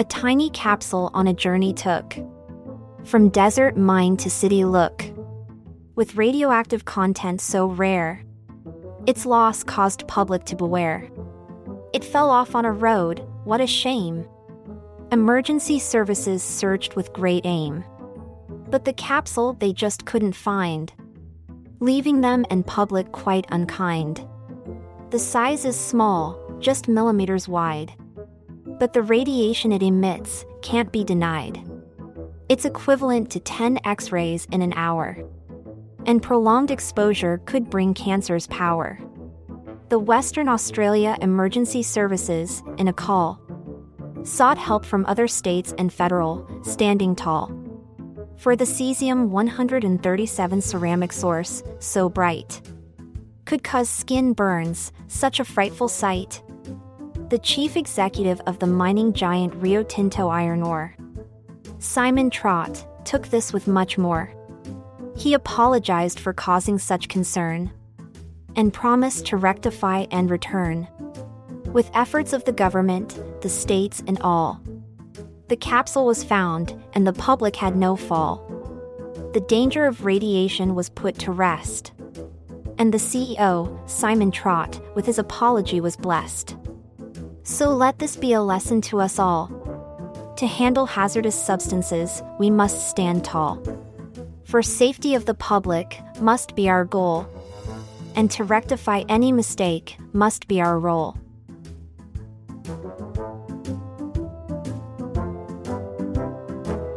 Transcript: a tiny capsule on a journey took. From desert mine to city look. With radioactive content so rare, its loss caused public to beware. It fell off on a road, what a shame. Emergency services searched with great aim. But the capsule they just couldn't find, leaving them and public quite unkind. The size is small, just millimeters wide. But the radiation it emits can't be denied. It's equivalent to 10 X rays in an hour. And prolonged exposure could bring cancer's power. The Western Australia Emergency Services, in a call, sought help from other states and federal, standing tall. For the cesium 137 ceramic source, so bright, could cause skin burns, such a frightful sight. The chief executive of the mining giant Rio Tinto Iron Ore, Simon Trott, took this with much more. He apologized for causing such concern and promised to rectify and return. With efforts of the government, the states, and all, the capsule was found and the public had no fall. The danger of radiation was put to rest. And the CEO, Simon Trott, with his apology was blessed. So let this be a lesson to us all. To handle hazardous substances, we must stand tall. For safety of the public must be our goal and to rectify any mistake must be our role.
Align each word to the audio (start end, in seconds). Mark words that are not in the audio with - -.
a 0.00 0.04
tiny 0.04 0.48
capsule 0.48 1.10
on 1.12 1.26
a 1.26 1.34
journey 1.34 1.74
took. 1.74 2.16
From 3.04 3.28
desert 3.28 3.76
mine 3.76 4.16
to 4.16 4.30
city 4.30 4.64
look. 4.64 5.04
With 5.94 6.16
radioactive 6.16 6.86
content 6.86 7.42
so 7.42 7.66
rare, 7.66 8.24
its 9.06 9.26
loss 9.26 9.62
caused 9.62 10.08
public 10.08 10.44
to 10.44 10.56
beware. 10.56 11.10
It 11.92 12.02
fell 12.02 12.30
off 12.30 12.54
on 12.54 12.64
a 12.64 12.72
road, 12.72 13.22
what 13.44 13.60
a 13.60 13.66
shame. 13.66 14.26
Emergency 15.12 15.78
services 15.78 16.42
searched 16.42 16.96
with 16.96 17.12
great 17.12 17.44
aim. 17.44 17.84
But 18.70 18.86
the 18.86 18.94
capsule 18.94 19.52
they 19.52 19.74
just 19.74 20.06
couldn't 20.06 20.32
find, 20.32 20.90
leaving 21.80 22.22
them 22.22 22.46
and 22.48 22.66
public 22.66 23.12
quite 23.12 23.44
unkind. 23.50 24.26
The 25.10 25.18
size 25.18 25.66
is 25.66 25.78
small, 25.78 26.40
just 26.58 26.88
millimeters 26.88 27.48
wide. 27.48 27.92
But 28.80 28.94
the 28.94 29.02
radiation 29.02 29.72
it 29.72 29.82
emits 29.82 30.46
can't 30.62 30.90
be 30.90 31.04
denied. 31.04 31.62
It's 32.48 32.64
equivalent 32.64 33.30
to 33.30 33.38
10 33.38 33.78
X 33.84 34.10
rays 34.10 34.48
in 34.50 34.62
an 34.62 34.72
hour. 34.72 35.18
And 36.06 36.22
prolonged 36.22 36.70
exposure 36.70 37.42
could 37.44 37.68
bring 37.68 37.92
cancer's 37.92 38.46
power. 38.46 38.98
The 39.90 39.98
Western 39.98 40.48
Australia 40.48 41.18
Emergency 41.20 41.82
Services, 41.82 42.62
in 42.78 42.88
a 42.88 42.92
call, 42.92 43.38
sought 44.22 44.56
help 44.56 44.86
from 44.86 45.04
other 45.04 45.28
states 45.28 45.74
and 45.76 45.92
federal, 45.92 46.48
standing 46.64 47.14
tall. 47.14 47.52
For 48.38 48.56
the 48.56 48.64
cesium 48.64 49.28
137 49.28 50.60
ceramic 50.62 51.12
source, 51.12 51.62
so 51.80 52.08
bright, 52.08 52.62
could 53.44 53.62
cause 53.62 53.90
skin 53.90 54.32
burns, 54.32 54.90
such 55.06 55.38
a 55.38 55.44
frightful 55.44 55.88
sight. 55.88 56.42
The 57.30 57.38
chief 57.38 57.76
executive 57.76 58.40
of 58.48 58.58
the 58.58 58.66
mining 58.66 59.12
giant 59.12 59.54
Rio 59.54 59.84
Tinto 59.84 60.26
Iron 60.26 60.64
Ore, 60.64 60.96
Simon 61.78 62.28
Trott, 62.28 62.84
took 63.04 63.28
this 63.28 63.52
with 63.52 63.68
much 63.68 63.96
more. 63.96 64.34
He 65.16 65.34
apologized 65.34 66.18
for 66.18 66.32
causing 66.32 66.76
such 66.76 67.06
concern 67.06 67.70
and 68.56 68.72
promised 68.72 69.26
to 69.26 69.36
rectify 69.36 70.06
and 70.10 70.28
return. 70.28 70.88
With 71.66 71.92
efforts 71.94 72.32
of 72.32 72.44
the 72.46 72.52
government, 72.52 73.16
the 73.42 73.48
states, 73.48 74.02
and 74.08 74.20
all, 74.22 74.60
the 75.46 75.56
capsule 75.56 76.06
was 76.06 76.24
found 76.24 76.82
and 76.94 77.06
the 77.06 77.12
public 77.12 77.54
had 77.54 77.76
no 77.76 77.94
fall. 77.94 78.44
The 79.34 79.44
danger 79.46 79.86
of 79.86 80.04
radiation 80.04 80.74
was 80.74 80.88
put 80.88 81.16
to 81.20 81.30
rest. 81.30 81.92
And 82.76 82.92
the 82.92 82.98
CEO, 82.98 83.88
Simon 83.88 84.32
Trott, 84.32 84.80
with 84.96 85.06
his 85.06 85.20
apology 85.20 85.80
was 85.80 85.96
blessed. 85.96 86.56
So 87.42 87.70
let 87.70 87.98
this 87.98 88.16
be 88.16 88.32
a 88.32 88.42
lesson 88.42 88.80
to 88.82 89.00
us 89.00 89.18
all. 89.18 89.48
To 90.36 90.46
handle 90.46 90.86
hazardous 90.86 91.34
substances, 91.34 92.22
we 92.38 92.50
must 92.50 92.88
stand 92.88 93.24
tall. 93.24 93.62
For 94.44 94.62
safety 94.62 95.14
of 95.14 95.26
the 95.26 95.34
public 95.34 96.00
must 96.20 96.54
be 96.54 96.68
our 96.68 96.84
goal 96.84 97.26
and 98.16 98.30
to 98.32 98.44
rectify 98.44 99.02
any 99.08 99.32
mistake 99.32 99.96
must 100.12 100.48
be 100.48 100.60
our 100.60 100.78
role. 100.78 101.16